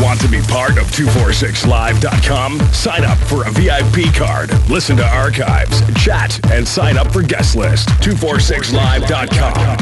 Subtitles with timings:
[0.00, 2.60] Want to be part of 246live.com?
[2.72, 7.54] Sign up for a VIP card, listen to archives, chat, and sign up for guest
[7.56, 7.88] list.
[8.00, 9.78] 246live.com.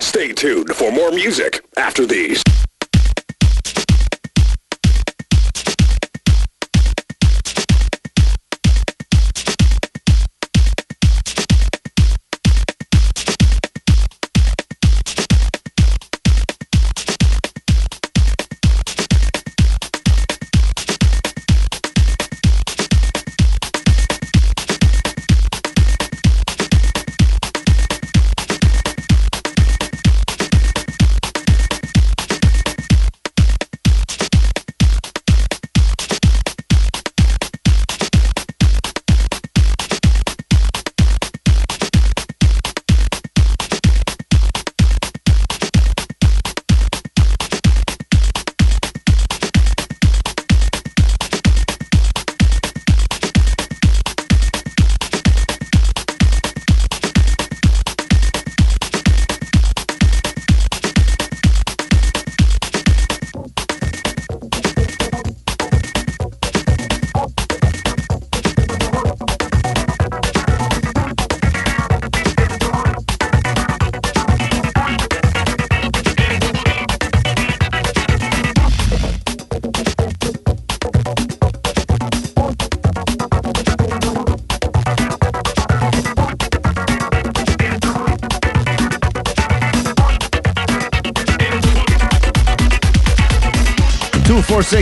[0.00, 2.42] Stay tuned for more music after these.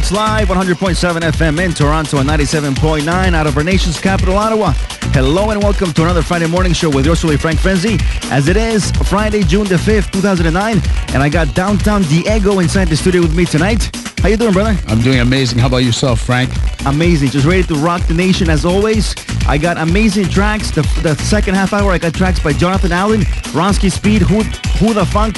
[0.04, 4.72] 246 Live, 100.7 FM in Toronto and 97.9 out of our nation's capital, Ottawa.
[5.12, 7.96] Hello and welcome to another Friday morning show with yours truly, Frank Frenzy.
[8.24, 10.82] As it is Friday, June the 5th, 2009,
[11.14, 13.90] and I got downtown Diego inside the studio with me tonight.
[14.20, 14.78] How you doing, brother?
[14.88, 15.58] I'm doing amazing.
[15.58, 16.50] How about yourself, Frank?
[16.86, 17.30] Amazing.
[17.30, 19.14] Just ready to rock the nation as always.
[19.46, 20.70] I got amazing tracks.
[20.70, 23.20] The, the second half hour, I got tracks by Jonathan Allen,
[23.52, 24.42] Ronski Speed, Who,
[24.78, 25.36] Who Da Funk,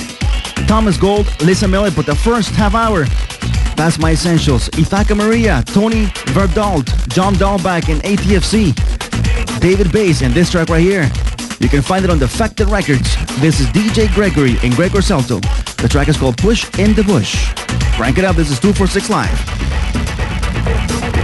[0.67, 1.91] Thomas Gold, Lisa Miller.
[1.91, 3.07] But the first half hour,
[3.77, 4.69] that's my essentials.
[4.71, 8.75] Ithaka Maria, Tony Verdalt, John Dahlback, and ATFC.
[9.61, 11.11] David Bass, and this track right here.
[11.61, 13.17] You can find it on Defected Records.
[13.41, 15.41] This is DJ Gregory and Gregor Salto.
[15.81, 17.53] The track is called Push in the Bush.
[17.97, 18.37] Crank it up.
[18.37, 21.16] This is 246 Live.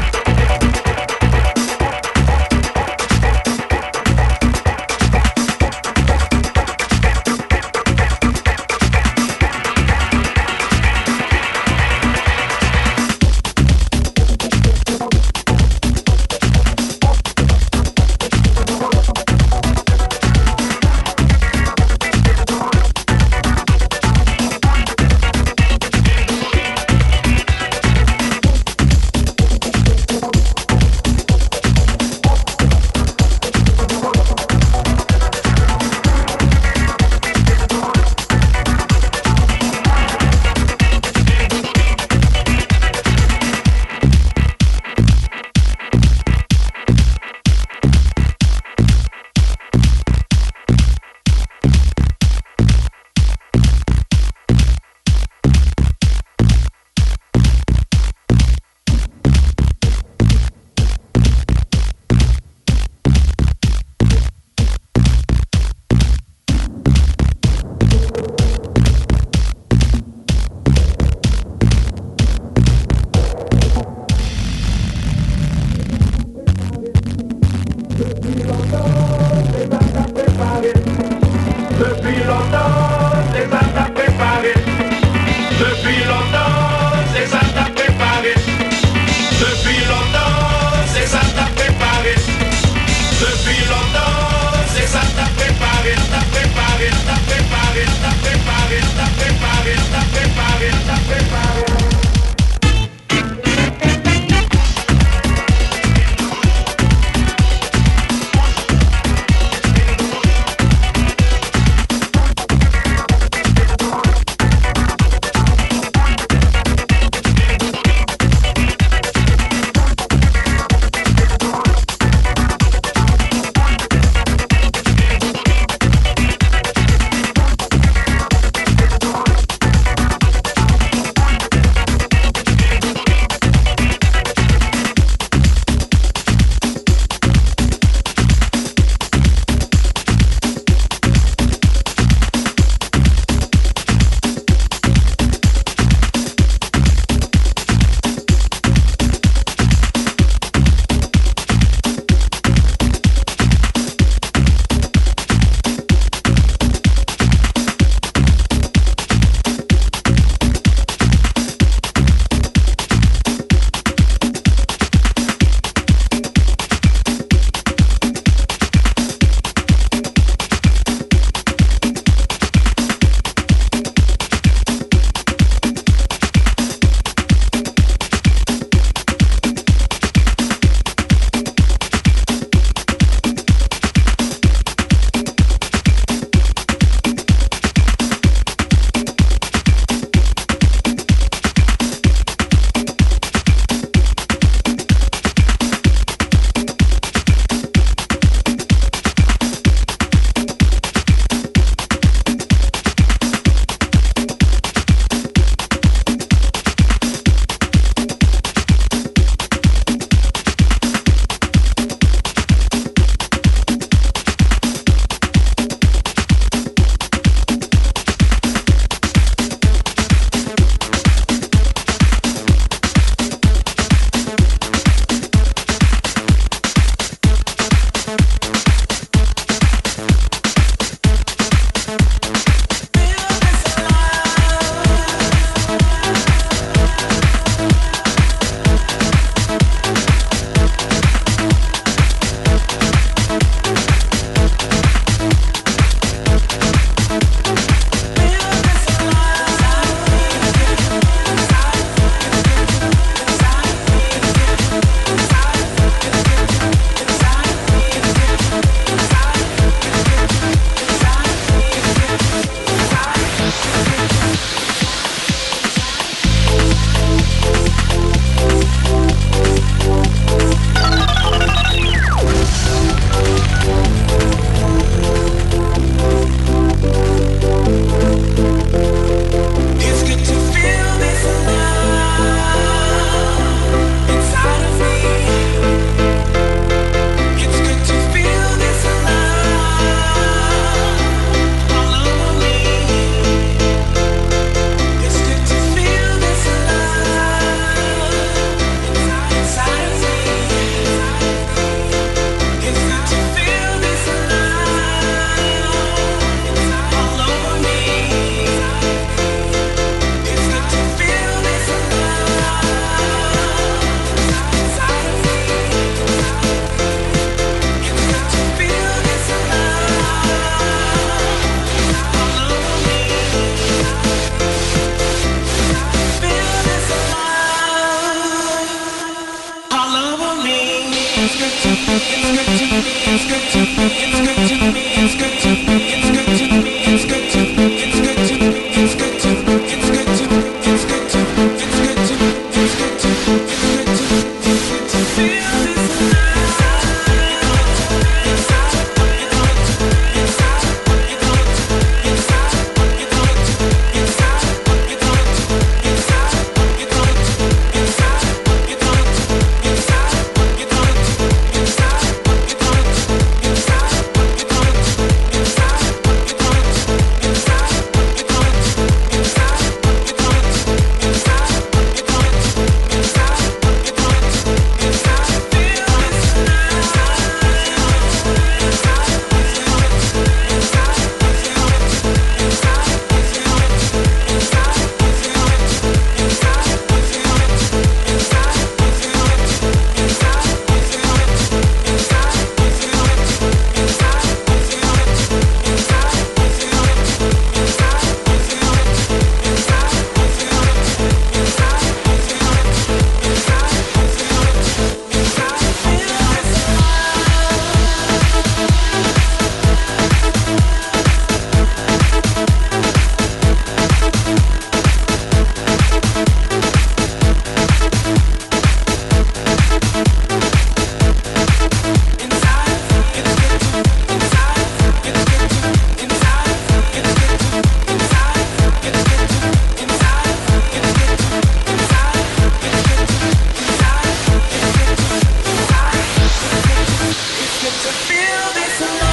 [438.33, 439.12] feel this love.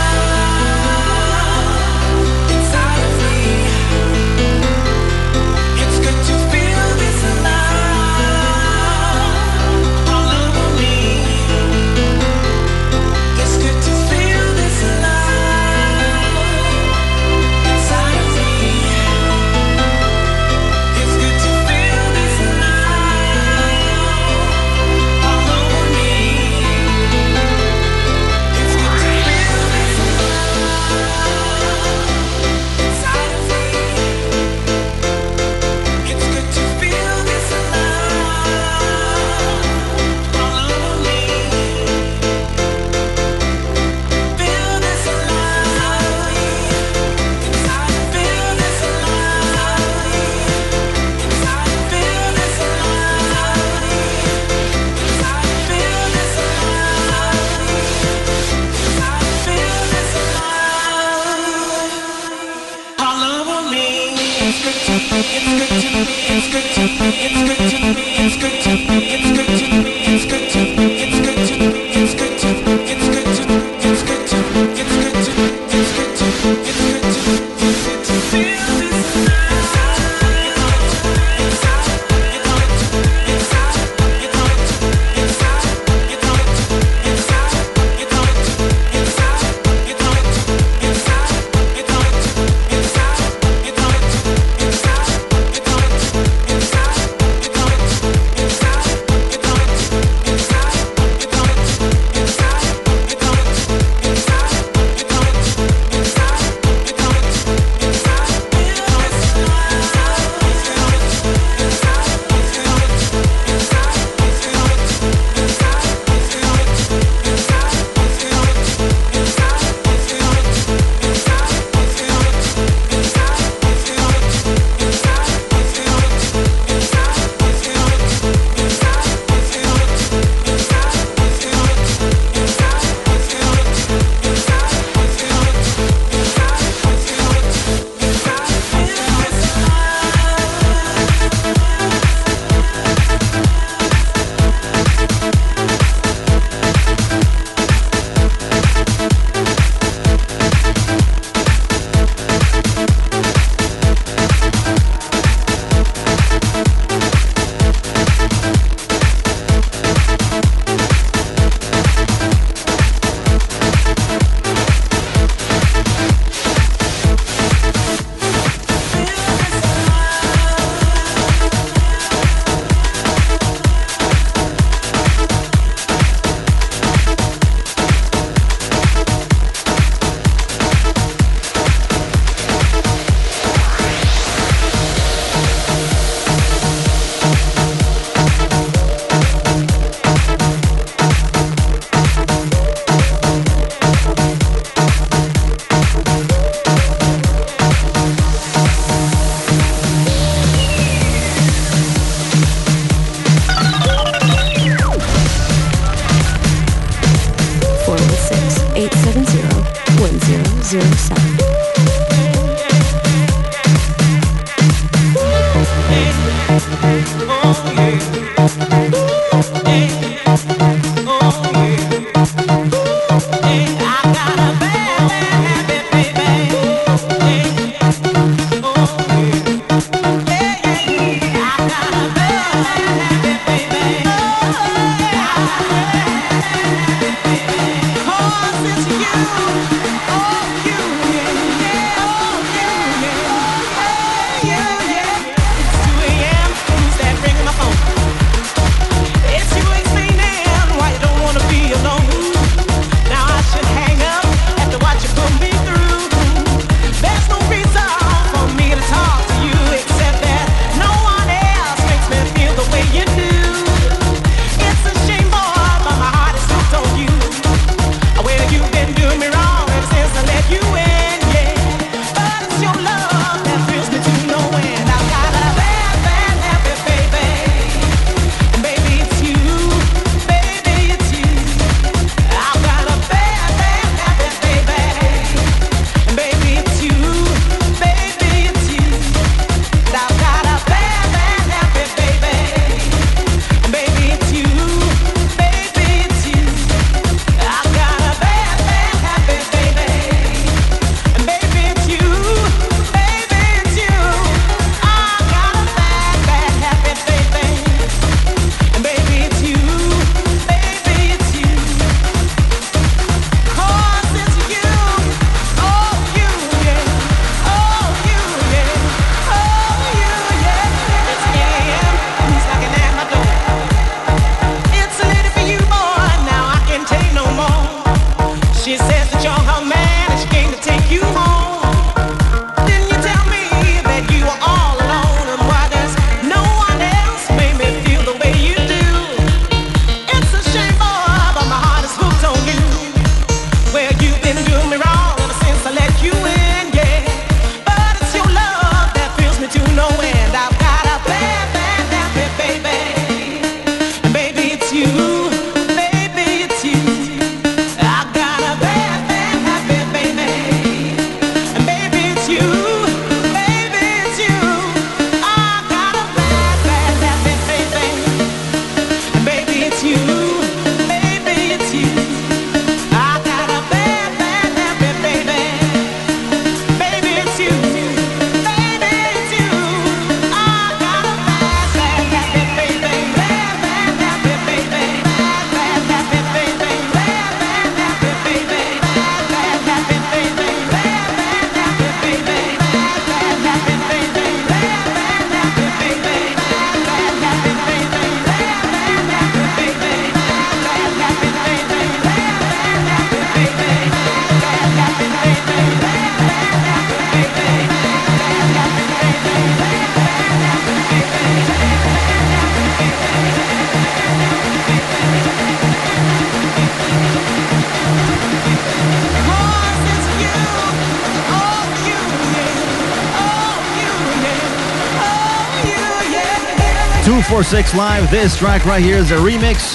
[427.49, 428.11] 246 Live.
[428.11, 429.73] This track right here is a remix.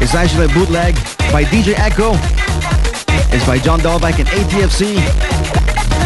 [0.00, 0.94] It's actually a bootleg
[1.34, 2.12] by DJ Echo.
[3.34, 4.94] It's by John Dahlback and ATFC.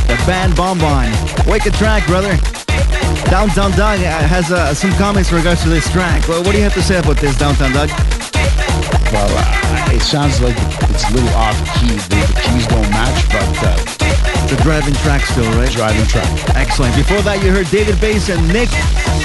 [0.09, 1.13] The band Bonbon.
[1.47, 2.35] Wicked track, brother.
[3.29, 6.27] Downtown Doug has uh, some comments in regards to this track.
[6.29, 7.91] Well, what do you have to say about this, Downtown Doug?
[9.13, 10.57] Well, uh, it sounds like
[10.89, 11.93] it's a little off key.
[11.93, 13.96] The keys don't match, but uh,
[14.49, 15.71] the driving track still, right?
[15.71, 16.27] Driving track.
[16.55, 16.95] Excellent.
[16.95, 18.69] Before that, you heard David Bass and Nick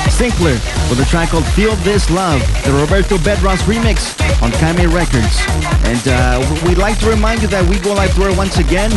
[0.09, 0.57] Sinkler
[0.89, 5.37] with a track called Feel This Love, the Roberto Bedross remix on Kame Records.
[5.85, 8.91] And uh, we'd like to remind you that we go live tour once again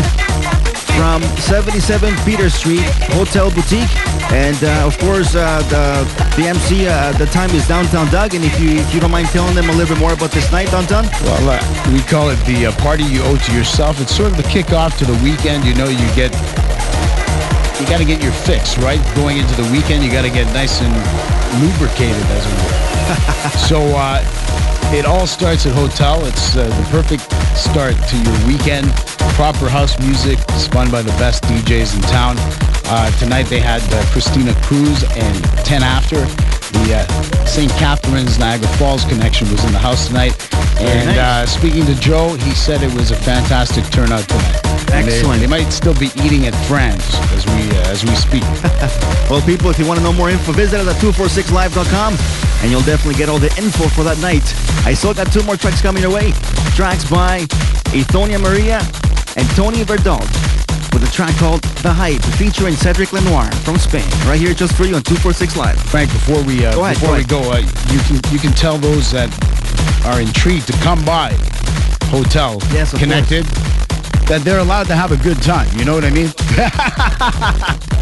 [0.96, 3.90] from 77 Peter Street Hotel Boutique.
[4.32, 6.04] And uh, of course, uh, the
[6.36, 8.34] the MC, uh, the time is Downtown Doug.
[8.34, 10.50] And if you if you don't mind telling them a little bit more about this
[10.50, 11.04] night, Downtown.
[11.22, 14.00] Well, uh, we call it the uh, party you owe to yourself.
[14.00, 15.64] It's sort of the kickoff to the weekend.
[15.64, 16.32] You know, you get
[17.80, 20.04] you got to get your fix right going into the weekend.
[20.04, 20.94] You got to get nice and
[21.62, 23.58] lubricated, as it were.
[23.68, 24.22] so uh,
[24.92, 26.24] it all starts at hotel.
[26.26, 27.22] It's uh, the perfect
[27.56, 28.90] start to your weekend.
[29.38, 32.36] Proper house music, spun by the best DJs in town.
[32.86, 36.20] Uh, tonight they had uh, Christina Cruz and 10 After.
[36.78, 37.70] The uh, St.
[37.72, 40.32] Catharines Niagara Falls connection was in the house tonight.
[40.80, 41.18] And nice.
[41.18, 44.60] uh, speaking to Joe, he said it was a fantastic turnout tonight.
[44.92, 45.40] And they- Excellent.
[45.40, 48.44] They, might still be eating at France as we uh, as we speak.
[49.30, 52.14] Well, people, if you want to know more info, visit us at 246live.com
[52.60, 54.44] and you'll definitely get all the info for that night.
[54.86, 56.32] I still got two more tracks coming your way.
[56.76, 57.40] Tracks by
[57.96, 58.82] Ethonia Maria
[59.36, 60.28] and Tony Verdalt
[60.92, 64.04] with a track called The Hype featuring Cedric Lenoir from Spain.
[64.28, 65.80] Right here just for you on 246 Live.
[65.88, 67.58] Frank, before we uh, Go ahead, before go we go, uh,
[67.90, 69.32] you can you can tell those that
[70.04, 71.32] are intrigued to come by
[72.04, 73.44] Hotel Yes, Connected
[74.26, 75.68] that they're allowed to have a good time.
[75.78, 76.32] You know what I mean?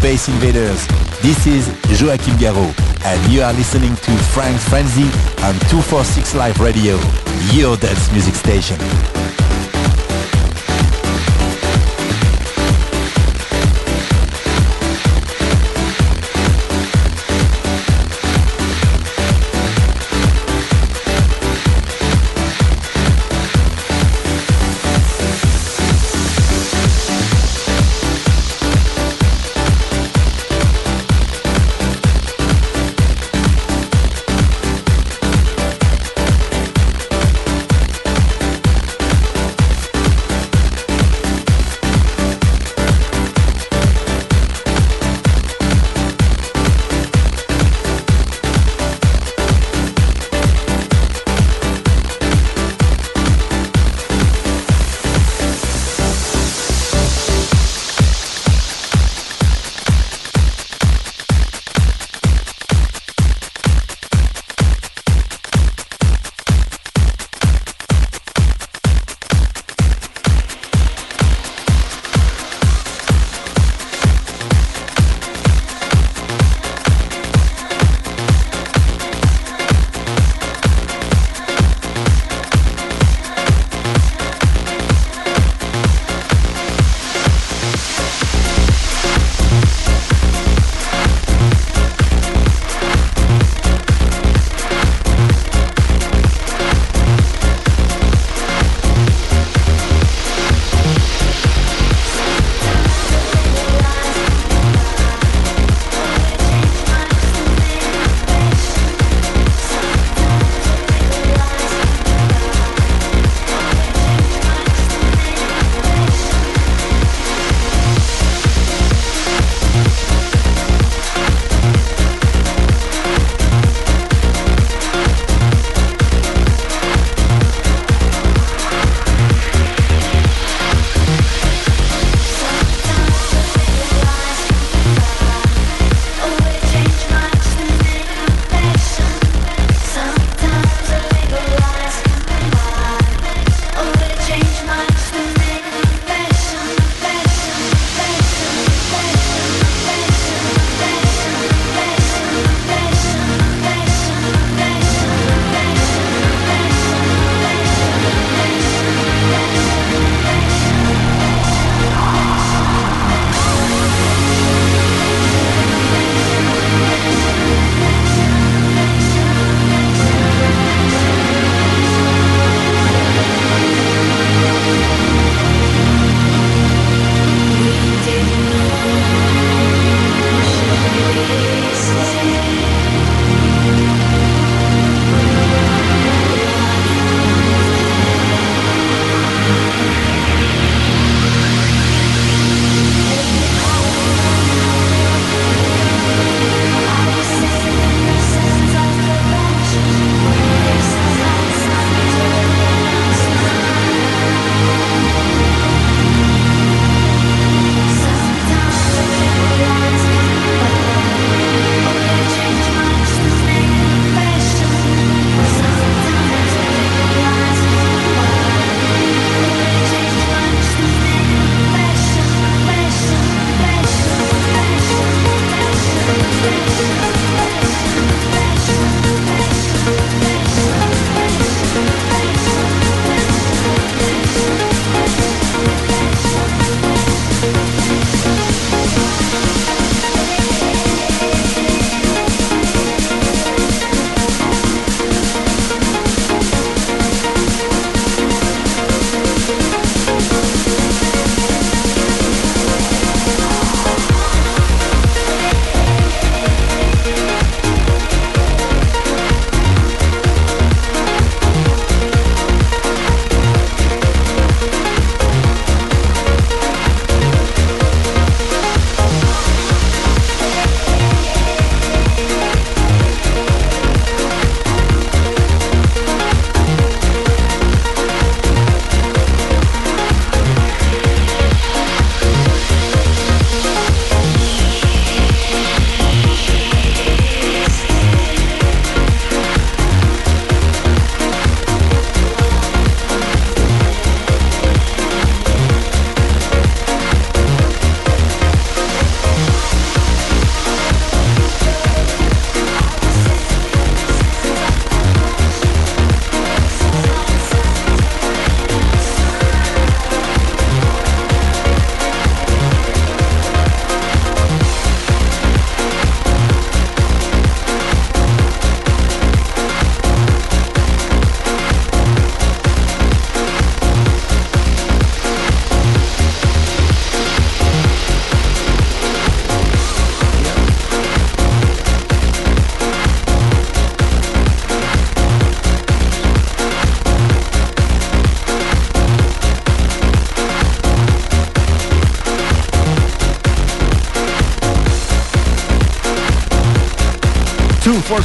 [0.04, 0.86] Space Invaders,
[1.22, 1.66] this is
[1.98, 2.74] Joachim Garraud,
[3.06, 5.04] and you are listening to Frank Frenzy
[5.42, 7.00] on 246 Live Radio,
[7.54, 9.13] your dance music station.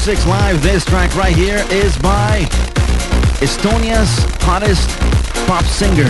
[0.09, 0.63] 246 Live.
[0.63, 2.41] This track right here is by
[3.45, 4.09] Estonia's
[4.41, 4.89] hottest
[5.45, 6.09] pop singer,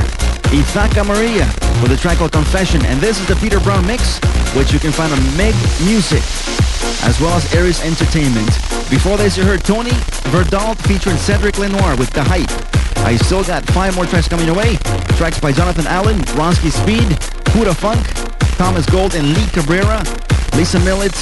[0.56, 1.44] Ithaka Maria,
[1.84, 2.86] with a track called Confession.
[2.86, 4.18] And this is the Peter Brown mix,
[4.56, 6.24] which you can find on Meg Music,
[7.04, 8.48] as well as Aries Entertainment.
[8.90, 9.92] Before this, you heard Tony
[10.32, 12.52] Verdalt featuring Cedric Lenoir with The Hype.
[13.04, 14.78] I still got five more tracks coming your way.
[15.20, 17.20] Tracks by Jonathan Allen, Ronsky Speed,
[17.52, 18.00] Who Da Funk,
[18.56, 20.00] Thomas Gold, and Lee Cabrera,
[20.56, 21.16] Lisa Millett,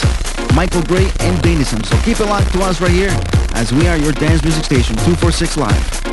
[0.56, 1.84] Michael Gray, and Denison.
[1.84, 3.16] So keep it locked to us right here
[3.54, 6.04] as we are your dance music station, 246 Live.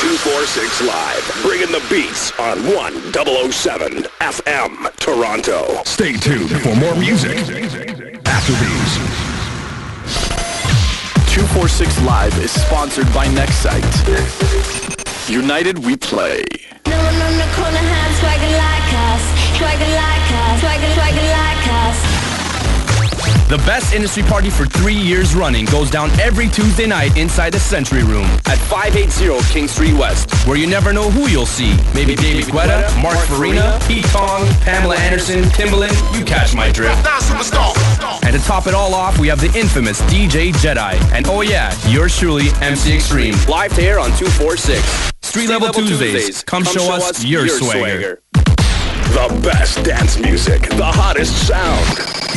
[0.00, 5.82] Two four six Live, bringing the beats on 1007 FM, Toronto.
[5.84, 7.38] Stay tuned for more music
[8.26, 9.11] after these.
[11.52, 13.84] 246 Live is sponsored by Nextsite.
[15.28, 16.42] United we play.
[16.86, 16.96] No
[23.52, 27.60] The best industry party for three years running goes down every Tuesday night inside the
[27.60, 31.76] Century Room at 580 King Street West, where you never know who you'll see.
[31.94, 37.06] Maybe David Guetta, Mark Farina, Pete Tong, Pamela Anderson, Timbaland, you catch my drift.
[38.24, 40.94] And to top it all off, we have the infamous DJ Jedi.
[41.12, 43.34] And oh yeah, yours truly, MC Extreme.
[43.50, 45.12] Live to air on 246.
[45.20, 46.42] Street, Level, Tuesdays.
[46.42, 48.22] Come, show, us, your, swagger.
[49.12, 51.86] The best dance music, the hottest sound.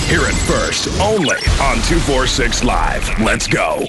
[0.10, 3.22] Hear it first, only on 246 Live.
[3.22, 3.88] Let's go.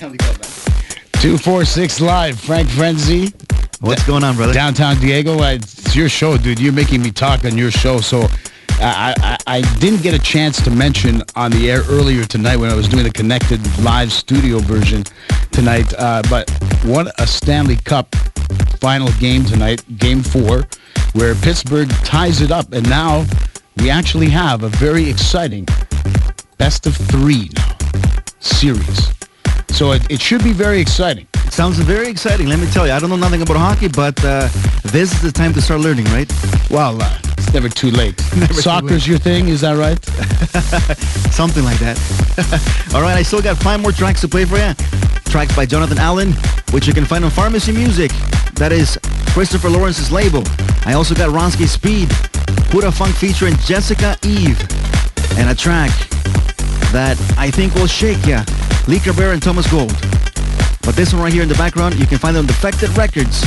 [0.00, 0.29] Tell you.
[1.20, 3.30] 246 Live, Frank Frenzy.
[3.80, 4.54] What's going on, brother?
[4.54, 5.42] Downtown Diego.
[5.42, 6.58] It's your show, dude.
[6.58, 7.98] You're making me talk on your show.
[7.98, 8.26] So
[8.80, 12.70] I, I, I didn't get a chance to mention on the air earlier tonight when
[12.70, 15.04] I was doing the connected live studio version
[15.52, 15.92] tonight.
[15.98, 16.48] Uh, but
[16.84, 18.16] what a Stanley Cup
[18.80, 20.66] final game tonight, game four,
[21.12, 22.72] where Pittsburgh ties it up.
[22.72, 23.26] And now
[23.76, 25.66] we actually have a very exciting
[26.56, 27.76] best of three now
[28.38, 29.12] series
[29.72, 31.26] so it, it should be very exciting.
[31.50, 32.46] Sounds very exciting.
[32.46, 34.48] Let me tell you, I don't know nothing about hockey, but uh,
[34.84, 36.30] this is the time to start learning, right?
[36.70, 38.16] Well, uh, it's never too late.
[38.36, 40.02] Never too Soccer's your thing, is that right?
[41.32, 41.98] Something like that.
[42.94, 44.74] All right, I still got five more tracks to play for you.
[45.26, 46.32] Tracks by Jonathan Allen,
[46.70, 48.12] which you can find on Pharmacy Music.
[48.54, 48.98] That is
[49.30, 50.42] Christopher Lawrence's label.
[50.84, 52.12] I also got Ronsky Speed,
[52.72, 54.60] Who Da Funk featuring Jessica Eve,
[55.36, 55.90] and a track
[56.92, 58.44] that I think will shake ya.
[58.88, 59.94] Lee Cabrera and Thomas Gold.
[60.82, 63.44] But this one right here in the background, you can find it on Defected Records.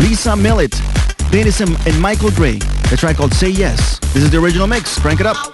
[0.00, 0.80] Lisa Millett,
[1.30, 2.58] Denison, and Michael Gray.
[2.90, 3.98] The track called Say Yes.
[4.12, 4.98] This is the original mix.
[4.98, 5.53] Crank it up.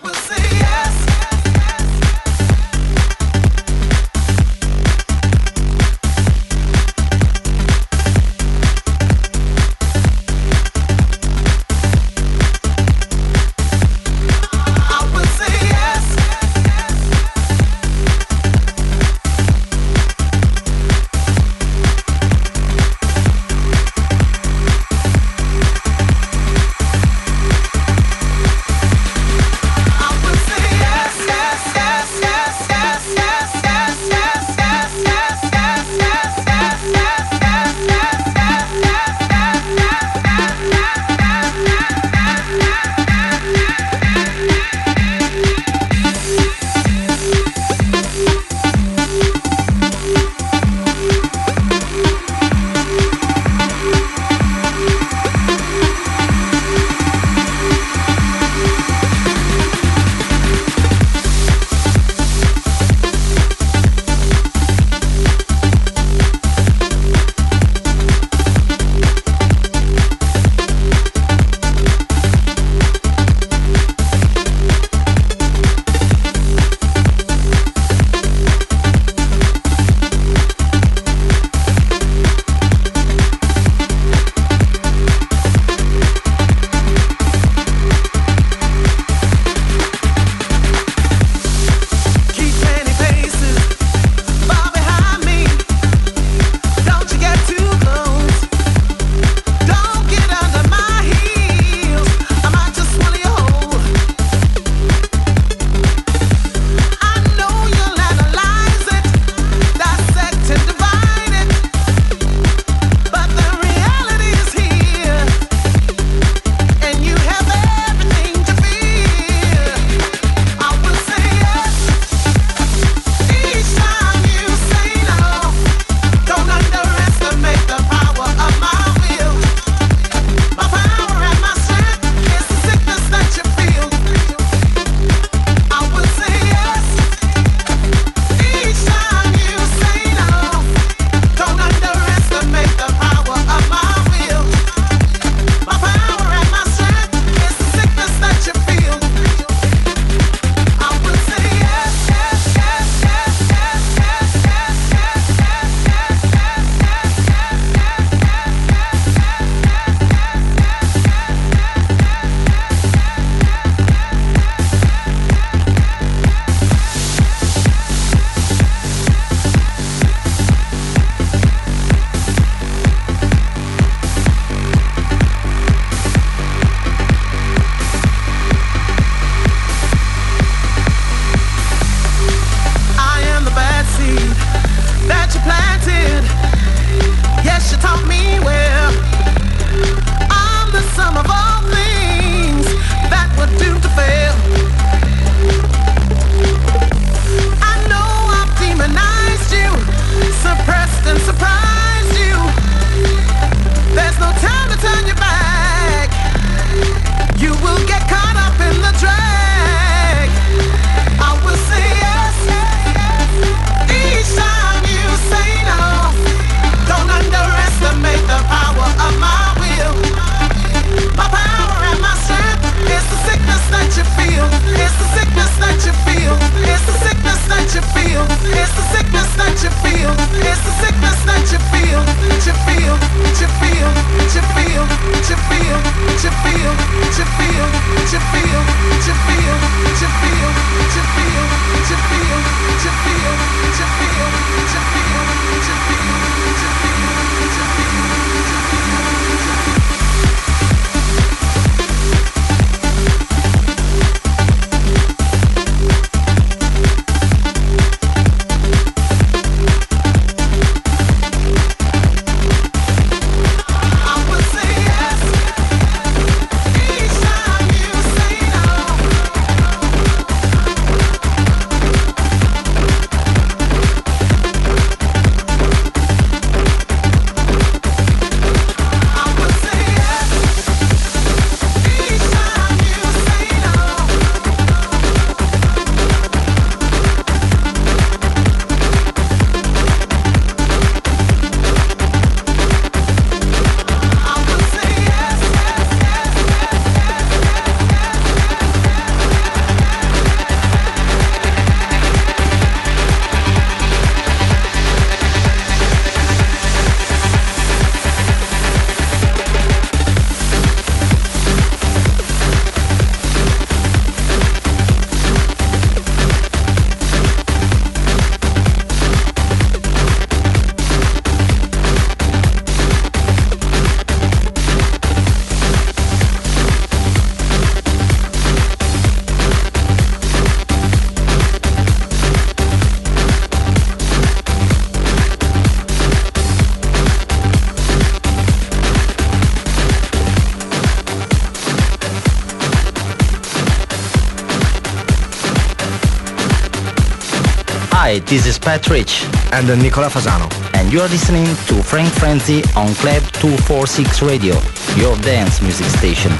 [348.11, 352.13] Hi, this is Pat Rich and uh, Nicola Fasano, and you are listening to Frank
[352.13, 354.57] Frenzy on Club 246 Radio,
[354.97, 356.33] your dance music station.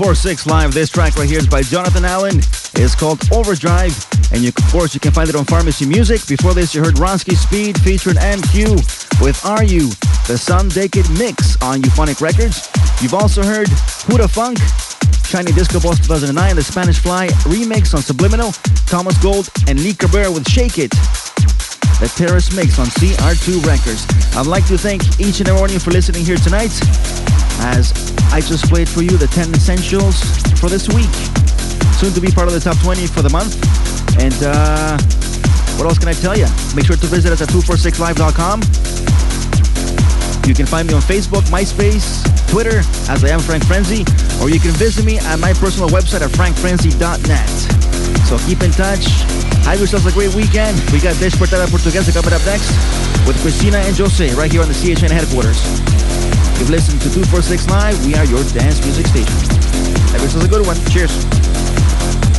[0.00, 0.72] 246 Live.
[0.72, 2.38] This track right here is by Jonathan Allen.
[2.72, 3.92] It's called Overdrive.
[4.32, 6.26] And you, of course, you can find it on Pharmacy Music.
[6.26, 9.90] Before this, you heard Ronsky Speed featuring MQ with Are You,
[10.26, 12.70] the Sun Decade mix on Euphonic Records.
[13.02, 13.68] You've also heard
[14.08, 14.56] Who Da Funk,
[15.26, 18.52] Shiny Disco Balls 2009, the Spanish Fly remix on Subliminal,
[18.86, 20.94] Thomas Gold, and Lee Cabrera with Shake It
[22.00, 24.08] the Terrace Mix on CR2 Records.
[24.34, 26.72] I'd like to thank each and every one of you for listening here tonight
[27.76, 27.92] as
[28.32, 30.24] I just played for you the 10 essentials
[30.58, 31.12] for this week.
[32.00, 33.52] Soon to be part of the top 20 for the month.
[34.16, 34.96] And uh,
[35.76, 36.48] what else can I tell you?
[36.74, 38.64] Make sure to visit us at 246live.com.
[40.48, 42.78] You can find me on Facebook, MySpace, Twitter,
[43.12, 44.04] as I am Frank Frenzy,
[44.40, 47.89] or you can visit me at my personal website at frankfrenzy.net.
[48.26, 49.06] So keep in touch.
[49.66, 50.78] Have yourselves a great weekend.
[50.90, 52.70] We got Despertada Portuguesa coming up next
[53.26, 55.60] with Christina and Jose right here on the CHN headquarters.
[56.58, 58.06] You've listened to 246 Live.
[58.06, 59.34] We are your dance music station.
[60.12, 60.76] Have yourselves a good one.
[60.90, 62.29] Cheers.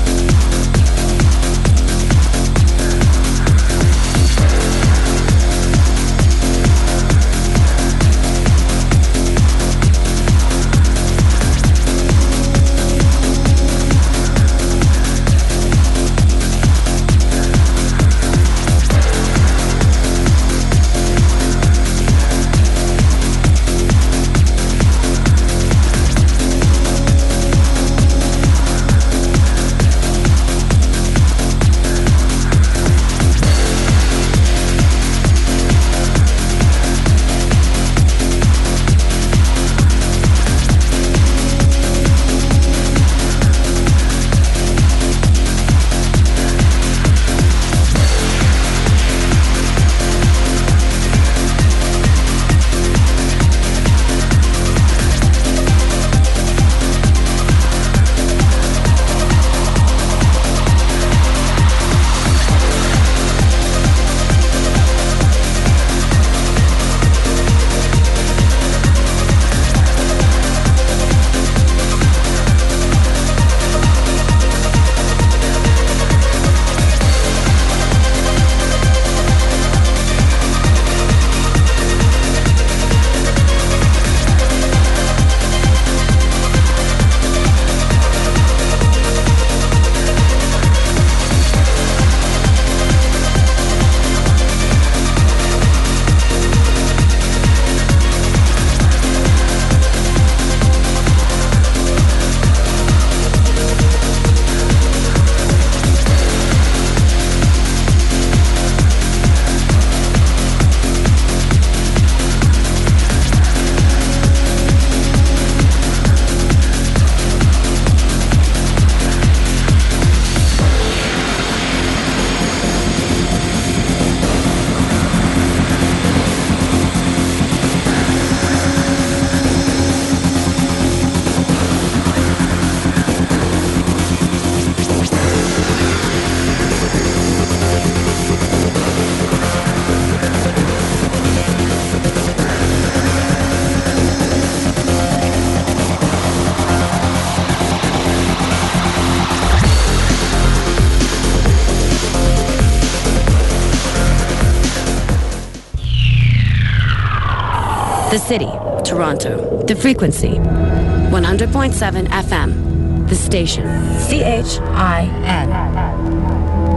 [159.20, 159.64] Toronto.
[159.66, 163.10] The frequency, 100.7 FM.
[163.10, 163.66] The station,
[164.00, 165.50] C-H-I-N.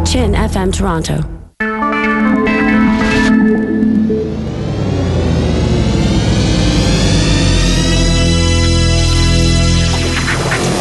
[0.05, 1.21] Chin FM Toronto.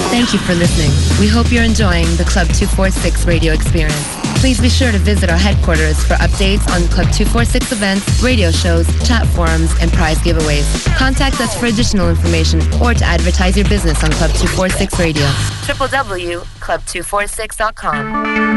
[0.10, 0.89] Thank you for listening.
[1.20, 4.23] We hope you're enjoying the Club 246 radio experience.
[4.44, 8.86] Please be sure to visit our headquarters for updates on Club 246 events, radio shows,
[9.08, 10.86] chat forums, and prize giveaways.
[10.98, 15.24] Contact us for additional information or to advertise your business on Club 246 Radio.
[15.64, 18.53] www.club246.com.